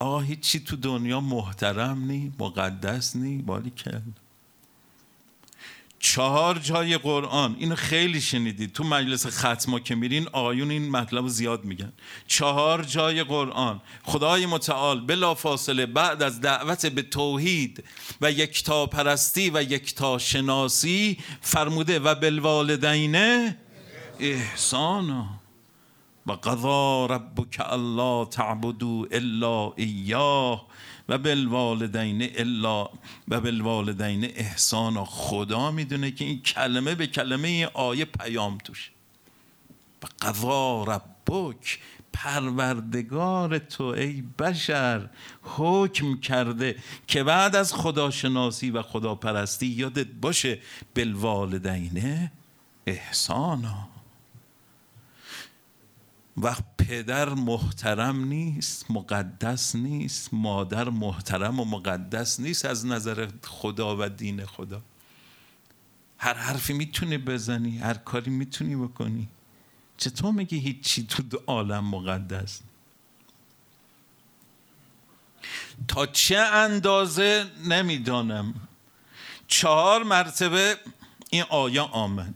[0.00, 4.20] آقا هیچی تو دنیا محترم نی مقدس نی بالی کرد
[6.02, 11.64] چهار جای قرآن اینو خیلی شنیدید تو مجلس ختما که میرین آقایون این مطلب زیاد
[11.64, 11.92] میگن.
[12.26, 13.80] چهار جای قرآن.
[14.02, 17.84] خدای متعال بلا فاصله بعد از دعوت به توحید
[18.20, 23.16] و یکتا پرستی و یکتا شناسی فرموده و بالوالدین
[24.20, 25.39] احسانا.
[26.30, 30.66] و قضا ربک الله تعبدو الا ایاه
[31.08, 32.88] و بالوالدین الا
[33.28, 38.90] و بالوالدین احسانا خدا می‌دونه که این کلمه به کلمه آیه پیام توش
[40.02, 41.78] و قضا ربک
[42.12, 45.08] پروردگار تو ای بشر
[45.42, 50.58] حکم کرده که بعد از خداشناسی و خداپرستی یادت باشه
[50.96, 52.30] بالوالدین
[52.86, 53.99] احسانا.
[56.42, 64.08] وقت پدر محترم نیست مقدس نیست مادر محترم و مقدس نیست از نظر خدا و
[64.08, 64.82] دین خدا.
[66.18, 69.28] هر حرفی می‌تونی بزنی هر کاری می‌تونی بکنی.
[69.96, 72.60] چطور میگی هیچی تو عالم مقدس؟
[75.88, 78.54] تا چه اندازه نمی‌دانم.
[79.48, 80.76] چهار مرتبه
[81.30, 82.34] این آیا آمد.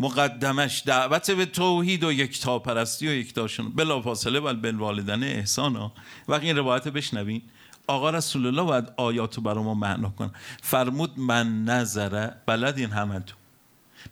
[0.00, 3.72] مقدمش دعوت به توحید و یکتاپرستی و یکتاشون.
[3.72, 5.92] بلا فاصله بل بالوالدن احسان ها.
[6.28, 7.42] وقتی این روایت بشنوین
[7.86, 10.30] آقا رسول الله باید آیاتو برای ما معنا کن.
[10.62, 13.34] فرمود من نظره بلدین همه تو.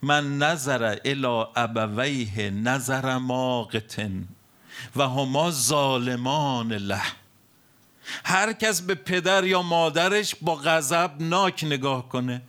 [0.03, 4.29] من نظره الا ابویه نظر ماقتن
[4.97, 7.03] و هما ظالمان له.
[8.25, 12.42] هر کس به پدر یا مادرش با غضب ناک نگاه کنه.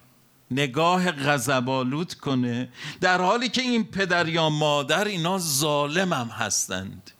[0.53, 2.69] نگاه غضبالود کنه
[3.01, 7.11] در حالی که این پدر یا مادر اینا ظالم هم هستند.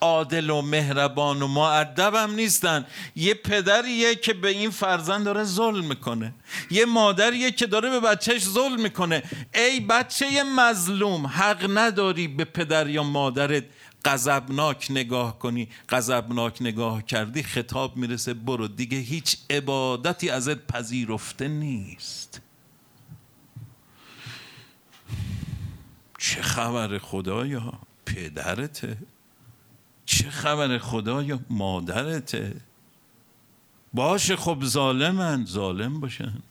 [0.00, 2.86] عادل و مهربان و معدب هم نیستن.
[3.16, 6.34] یه پدریه که به این فرزند داره ظلم می‌کنه.
[6.70, 9.22] یه مادریه که داره به بچهش ظلم می‌کنه.
[9.54, 13.64] ای بچه مظلوم حق نداری به پدر یا مادرت
[14.04, 18.68] غضبناک نگاه کنی غضبناک نگاه کردی خطاب می‌رسه برو.
[18.68, 22.40] دیگه هیچ عبادتی ازت پذیرفته نیست.
[26.18, 27.72] چه خبر خدایا؟
[28.06, 28.96] پدرته.
[30.06, 32.56] چه خبر خدایا؟ مادرته.
[33.94, 36.42] باشه خب ظالمن ظالم باشن.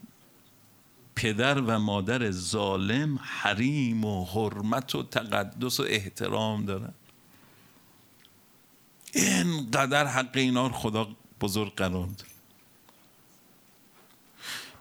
[1.16, 6.94] پدر و مادر ظالم حریم و حرمت و تقدس و احترام دارن.
[9.14, 11.08] اینقدر حق اینا رو خدا
[11.42, 12.08] بزرگ قرار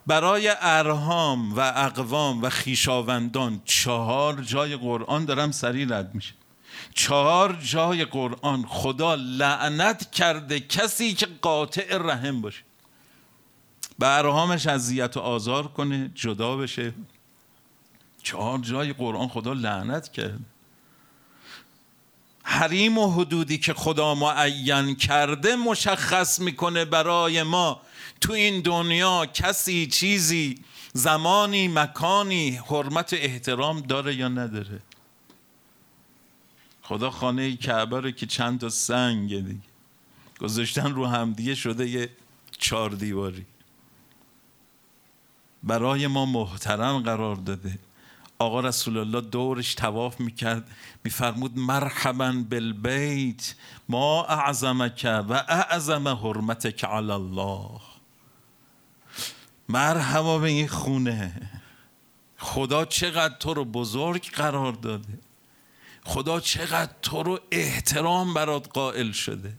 [0.07, 6.33] برای ارهام و اقوام و خیشاوندان چهار جای قرآن دارم سریع رد میشه.
[6.93, 12.63] چهار جای قرآن خدا لعنت کرده کسی که قاطع رحم باشه.
[13.99, 16.93] به ارهامش اذیت و آزار کنه جدا بشه.
[18.23, 20.39] چهار جای قرآن خدا لعنت کرده.
[22.49, 27.81] حریم و حدودی که خدا معین کرده مشخص می‌کنه برای ما.
[28.21, 30.59] تو این دنیا کسی چیزی
[30.93, 34.79] زمانی مکانی حرمت احترام داره یا نداره؟
[36.81, 39.59] خدا خانه کعبه رو که چند تا سنگ دیگه
[40.39, 42.09] گذاشتن رو همدیگه شده یه
[42.57, 43.45] چهار دیواری.
[45.63, 47.79] برای ما محترم قرار داده.
[48.41, 50.71] آقا رسول الله دورش تواف می‌کرد
[51.03, 53.55] میفرمود مرحبا بالبیت
[53.89, 57.69] ما اعظمک و اعظم حرمتک علی الله.
[59.69, 61.51] مرحبا به این خونه.
[62.37, 65.19] خدا چقدر تو رو بزرگ قرار داده.
[66.03, 69.53] خدا چقدر تو رو احترام برات قائل شده.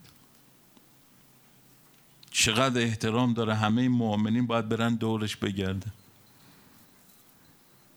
[2.30, 3.54] چقدر احترام داره.
[3.54, 5.92] همه مؤمنین باید برن دورش بگردن.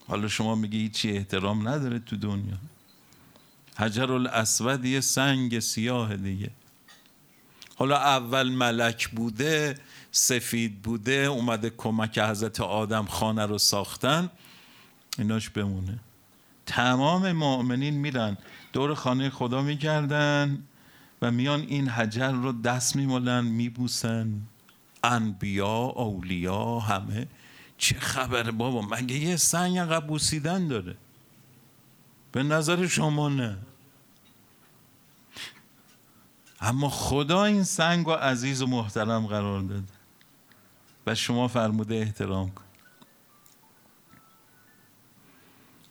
[0.08, 2.54] حالا شما میگی چی احترام نداره تو دنیا.
[3.76, 6.50] حجر الاسود یه سنگ سیاه دیگه.
[7.76, 9.74] حالا اول ملک بوده
[10.12, 14.30] سفید بوده اومده کمک حضرت آدم خانه رو ساختن
[15.18, 15.98] ایناش بمونه.
[16.66, 18.36] تمام مؤمنین میرن.
[18.72, 20.58] دور خانه خدا میگردن
[21.22, 24.40] و میان این حجر رو دست میمالن میبوسن.
[25.04, 27.26] انبیا اولیا همه.
[27.78, 30.96] چه خبره بابا؟ مگه یه سنگ بوسیدن داره؟
[32.32, 33.58] به نظر شما نه.
[36.60, 39.92] اما خدا این سنگ و عزیز و محترم قرار داده
[41.06, 42.64] و شما فرموده احترام کن.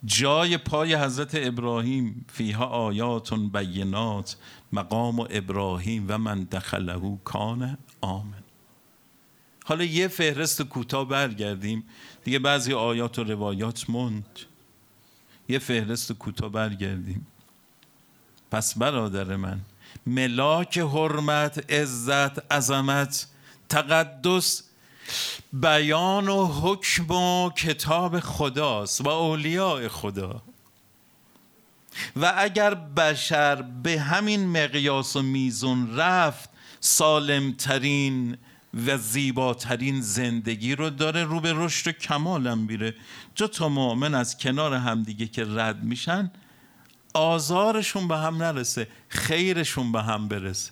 [0.06, 4.38] جای پای حضرت ابراهیم فیها آیات بینات
[4.74, 8.43] مقام ابراهیم و من دخله کان آمن.
[9.64, 11.84] حالا یه فهرست کوتاه برگردیم.
[12.24, 14.40] دیگه بعضی آیات و روایات مند
[15.50, 17.28] یه فهرست کوتاه برگردیم.
[18.52, 19.60] پس برادر من
[20.08, 23.28] ملاک حرمت عزت عظمت
[23.70, 24.64] تقدس
[25.54, 30.42] بیان و حکم و کتاب خداست و اولیاء خدا.
[32.16, 36.50] و اگر بشر به همین مقیاس و میزون رفت
[36.80, 38.38] سالمترین
[38.88, 42.96] و زیباترین زندگی رو داره رو به رشد و کمالم میره.
[43.36, 46.32] جو تا مؤمن از کنار همدیگه که رد میشن
[47.14, 50.72] آزارشون به هم نرسه خیرشون به هم برسه.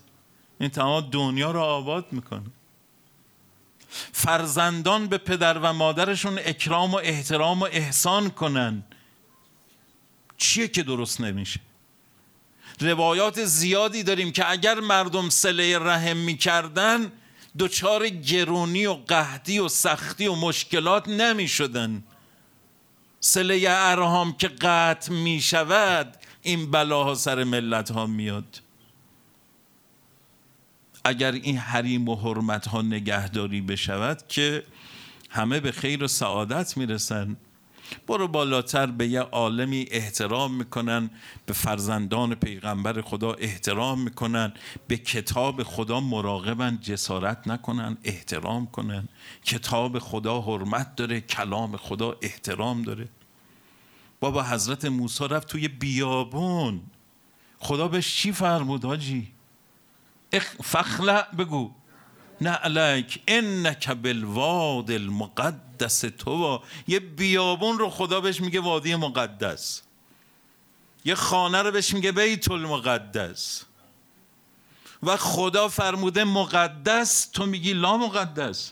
[0.60, 2.44] این تمام دنیا رو آباد می‌کنه.
[4.12, 8.84] فرزندان به پدر و مادرشون اکرام و احترام و احسان کنن.
[10.38, 11.60] چیه که درست نمیشه؟
[12.80, 17.12] روایات زیادی داریم که اگر مردم سله رحم می‌کردن
[17.60, 22.04] دچار گرونی و قهدی و سختی و مشکلات نمی شدن.
[23.20, 28.62] سله ارهام که قطع می شود این بلاها سر ملت ها میاد.
[31.04, 34.64] اگر این حریم و حرمت ها نگهداری بشود که
[35.30, 37.38] همه به خیر و سعادت می‌رسن.
[38.08, 41.10] برو بالاتر به یه عالمی احترام می‌کنن
[41.46, 44.54] به فرزندان پیغمبر خدا احترام می‌کنن
[44.88, 49.08] به کتاب خدا مراقبن جسارت نکنن احترام کنن.
[49.44, 53.10] کتاب خدا حرمت داره کلام خدا احترام داره.
[54.20, 56.82] بابا حضرت موسی رفت توی بیابون.
[57.60, 59.32] خدا بهش چی فرمود حاجی
[60.64, 61.72] فخلع بگو.
[62.42, 66.62] نعلک انک بالواد المقدس تو.
[66.88, 69.82] یه بیابون رو خدا بهش میگه وادی مقدس.
[71.06, 73.66] یه خانه رو بهش میگه بیت المقدس.
[75.04, 78.72] و خدا فرموده مقدس تو میگی لا مقدس.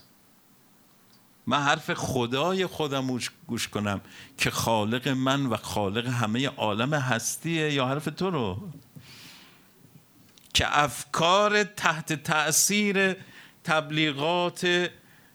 [1.48, 4.02] من حرف خدای خودم گوش کنم
[4.38, 8.70] که خالق من و خالق همه عالم هستیه یا حرف تو رو؟
[10.54, 13.16] که افکار تحت تأثیر
[13.70, 14.90] تبلیغات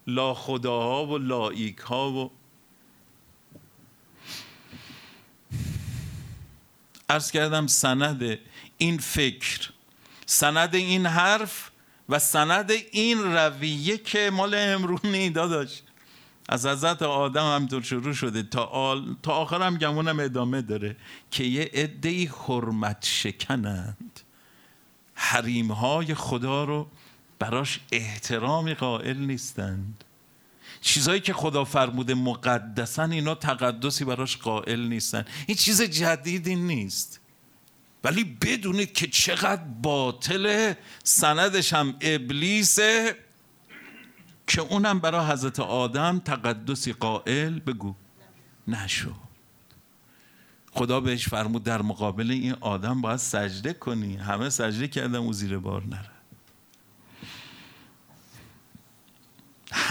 [0.07, 2.31] لا خداها و لایک ها و
[7.09, 8.39] ارز کردم سند
[8.79, 9.71] این فکر
[10.27, 11.71] سند این حرف
[12.09, 15.83] و سند این رویه که مال امرونی داداش.
[16.49, 18.43] از حضرت آدم همطور شروع شده.
[18.43, 19.15] تا, آل...
[19.23, 20.97] تا آخر هم گمونم ادامه داره
[21.31, 24.21] که یه عده حرمت شکنند.
[25.15, 26.89] حریم های خدا رو
[27.39, 30.05] براش احترامی قائل نیستند.
[30.81, 37.21] چیزهایی که خدا فرموده مقدسن اینا تقدسی براش قائل نیستن این چیز جدیدی نیست.
[38.05, 40.75] ولی بدونید که چقدر باطل
[41.05, 43.17] سندش هم ابلیسه
[44.47, 47.95] که اونم برای حضرت آدم تقدسی قائل بگو.
[48.69, 49.15] نشو.
[50.73, 54.17] خدا بهش فرمود در مقابل این آدم باید سجده کنی.
[54.17, 56.14] همه سجده کردم او زیر بار نره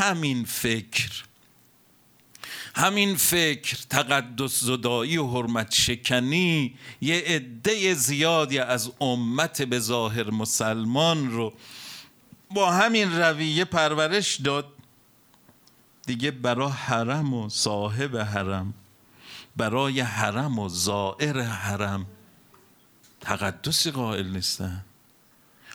[0.03, 1.23] همین فکر
[2.75, 11.31] همین فکر تقدس زدایی و حرمت شکنی یه عده زیادی از امت به ظاهر مسلمان
[11.31, 11.53] رو
[12.51, 14.65] با همین رویه پرورش داد.
[16.05, 18.73] دیگه برای حرم و صاحب حرم
[19.57, 22.05] برای حرم و زائر حرم
[23.21, 24.85] تقدسی قائل نیستن.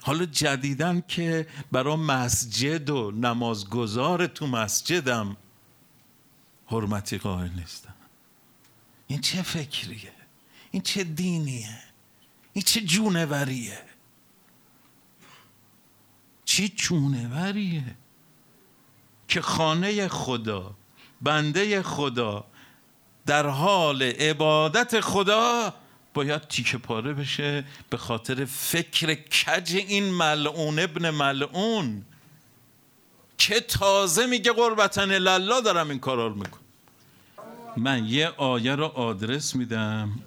[0.08, 5.36] حالا جدیدن که برای مسجد و نمازگزار تو مسجدم
[6.66, 7.94] حرمتی قائل نیستن
[9.06, 10.12] این چه فکریه؟
[10.70, 11.78] این چه دینیه؟
[12.52, 13.82] این چه جونوریه؟
[16.44, 17.96] چه جونوریه؟
[19.28, 20.74] که خانه خدا
[21.22, 22.44] بنده خدا
[23.26, 25.74] در حال عبادت خدا
[26.18, 32.04] باید تیکه پاره بشه به خاطر فکر کج این ملعون ابن ملعون.
[33.38, 36.62] که تازه میگه قربتن للا دارم این کارا رو می‌کنم.
[37.76, 40.20] من یه آیه رو آدرس میدم.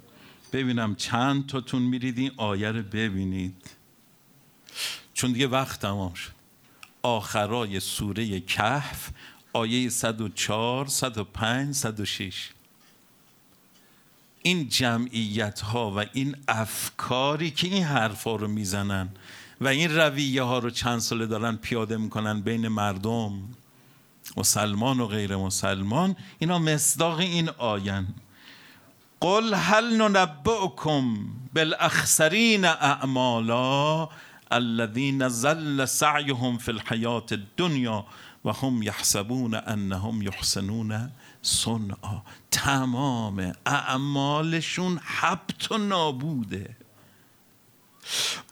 [0.53, 3.69] ببینم چند تاتون میرید این آیه رو ببینید.
[5.13, 6.31] چون دیگه وقت تمام شد.
[7.03, 9.09] آخرای سوره کهف
[9.53, 12.49] آیه 104 105 106
[14.43, 19.09] این جمعیت ها و این افکاری که این حرفا رو می‌زنن
[19.61, 23.33] و این رویه ها رو چند ساله دارن پیاده می‌کنن بین مردم
[24.37, 28.07] مسلمان و غیر مسلمان اینا مصداق این آین
[29.19, 31.17] قل هل ننبئکم
[31.55, 34.07] بالاخسرین اعمالا
[34.51, 38.05] الذين زل سعيهم في الحياة الدنيا
[38.45, 41.11] و هم یحسبون انهم یحسنون.
[41.41, 42.21] صنعا.
[42.51, 46.77] تمام اعمالشون حبت و نابوده.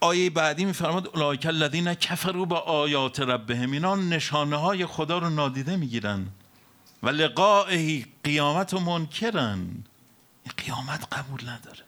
[0.01, 5.75] آیه بعدی میفرماد اولئک الذین کفروا با آیات ربهم اینا نشانه های خدا رو نادیده
[5.75, 6.27] می‌گیرن
[7.03, 9.83] و لقائه قیامت و منکرن.
[10.57, 11.83] قیامت قبول نداره.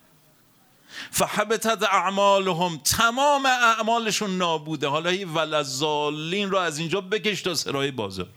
[1.11, 4.87] فحبتت اعمالهم تمام اعمالشون نابوده.
[4.87, 8.29] حالا این ولزالین رو از اینجا بکش تا سرای بازار.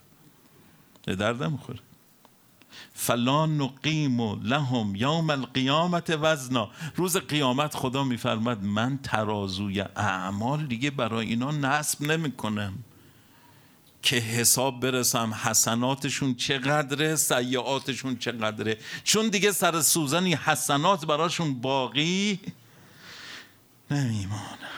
[1.07, 1.79] درد می‌خوره
[2.97, 6.71] فلا نقیم لهم یوم القیامت وزنا.
[6.97, 12.75] روز قیامت خدا میفرماد من ترازوی اعمال دیگه برای اینا نصب نمی‌کنم.
[14.03, 18.79] که حساب برسم حسناتشون چقدره سیعاتشون چقدره.
[19.05, 22.41] چون دیگه سر سوزنی حسنات براشون باقی
[23.91, 24.69] نمیمانه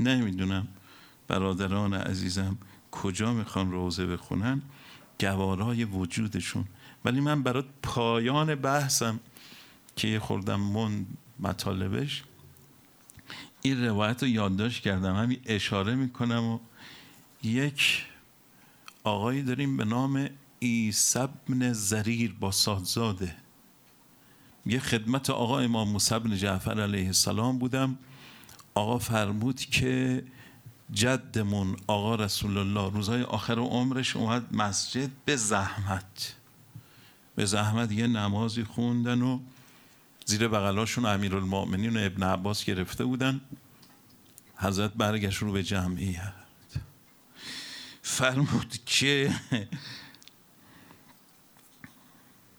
[0.00, 0.68] نمی‌دونم
[1.28, 2.58] برادران عزیزم
[2.90, 4.62] کجا می‌خوان روزه بخونن.
[5.20, 6.64] گوارای وجودشون.
[7.04, 9.20] ولی من برات پایان بحثم
[9.96, 11.06] که خوردم من
[11.40, 12.24] مطالبش
[13.62, 15.16] این روایت رو یادداشت کردم.
[15.16, 16.58] همین اشاره می‌کنم و
[17.42, 18.04] یک
[19.04, 23.36] آقایی داریم به نام ایسبن زریر با سادزاده.
[24.66, 27.98] یه خدمت آقا امام موسی بن جعفر علیه السلام بودم.
[28.74, 30.24] آقا فرمود که
[30.92, 36.34] جدمون آقا رسول الله روزهای آخر عمرش اومد مسجد به زحمت.
[37.34, 39.40] به زحمت یه نمازی خوندن و
[40.26, 43.40] زیر بغلاشون المؤمنین و ابن عباس گرفته بودن.
[44.56, 46.32] حضرت برگشت رو به جمعیت.
[48.02, 49.34] فرمود که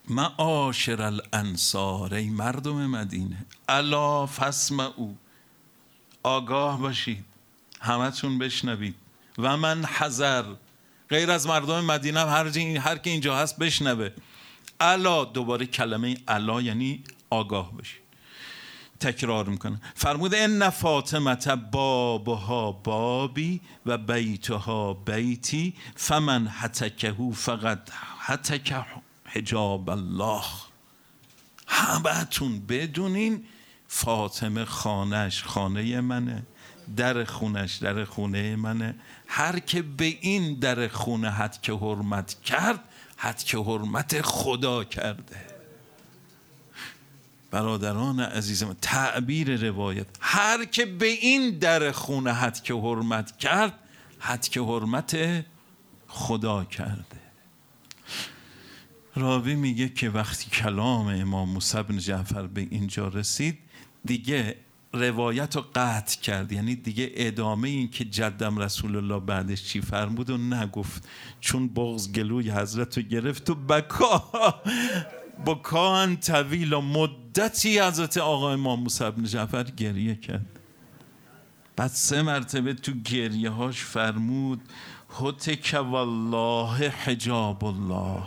[0.10, 3.46] معاشر الانصار ای مردم مدینه.
[3.70, 5.18] الا فسم او
[6.24, 7.31] آگاه باشید.
[7.82, 8.96] همتون بشنوید.
[9.38, 10.44] و من حذر.
[11.10, 14.10] غیر از مردم مدینه هر, هر که اینجا هست بشنوه.
[14.80, 18.02] الا دوباره کلمه الا یعنی آگاه باشید
[19.00, 19.82] تکرار می‌کنه.
[19.96, 27.80] فرموده ان فاطمت بابها بابی و بیتها بیتی فمن حتکهو فقط
[28.20, 28.86] حتکه
[29.26, 30.44] حجاب الله.
[31.68, 33.46] همتون بدونین
[33.88, 36.44] فاطمه خانش خانه منه.
[36.96, 38.96] در خونش در خونه منه.
[39.28, 42.80] هر که به این در خونه حد که حرمت کرد
[43.18, 45.46] حد که حرمت خدا کرده.
[47.52, 50.08] برادران عزیزم تعبیر روایت.
[50.20, 53.74] هر که به این در خونه حد که حرمت کرد
[54.20, 55.18] حد که حرمت
[56.08, 57.22] خدا کرده.
[59.16, 63.58] راوی میگه که وقتی کلام امام موسی بن جعفر به اینجا رسید
[64.06, 64.56] دیگه
[64.94, 66.52] روایت رو قطع کرد.
[66.52, 71.08] یعنی دیگه ادامه این که جدم رسول الله بعدش چی فرمود و نگفت.
[71.40, 74.24] چون بغز گلوی حضرت رو گرفت و بکا.
[75.46, 80.46] با کان طویل و مدتی حضرت آقا امام موسی بن جعفر گریه کرد.
[81.76, 84.62] بعد سه مرتبه تو گریه هاش فرمود
[85.20, 88.24] هتک والله حجاب الله.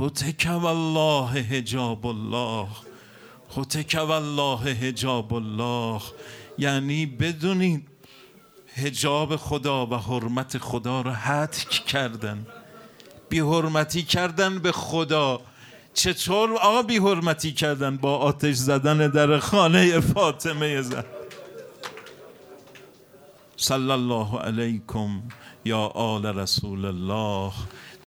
[0.00, 2.68] هتک والله حجاب الله.
[3.56, 6.00] هتک والله حجاب الله
[6.58, 7.88] یعنی بدونید
[8.74, 12.46] حجاب خدا و حرمت خدا رو حتک کردن.
[13.28, 15.40] بی حرمتی کردن به خدا.
[15.94, 21.06] چطور آقا بی حرمتی کردن با آتش زدن در خانه فاطمه زد
[23.56, 25.22] صلی الله علیکم
[25.64, 27.52] یا آل رسول الله.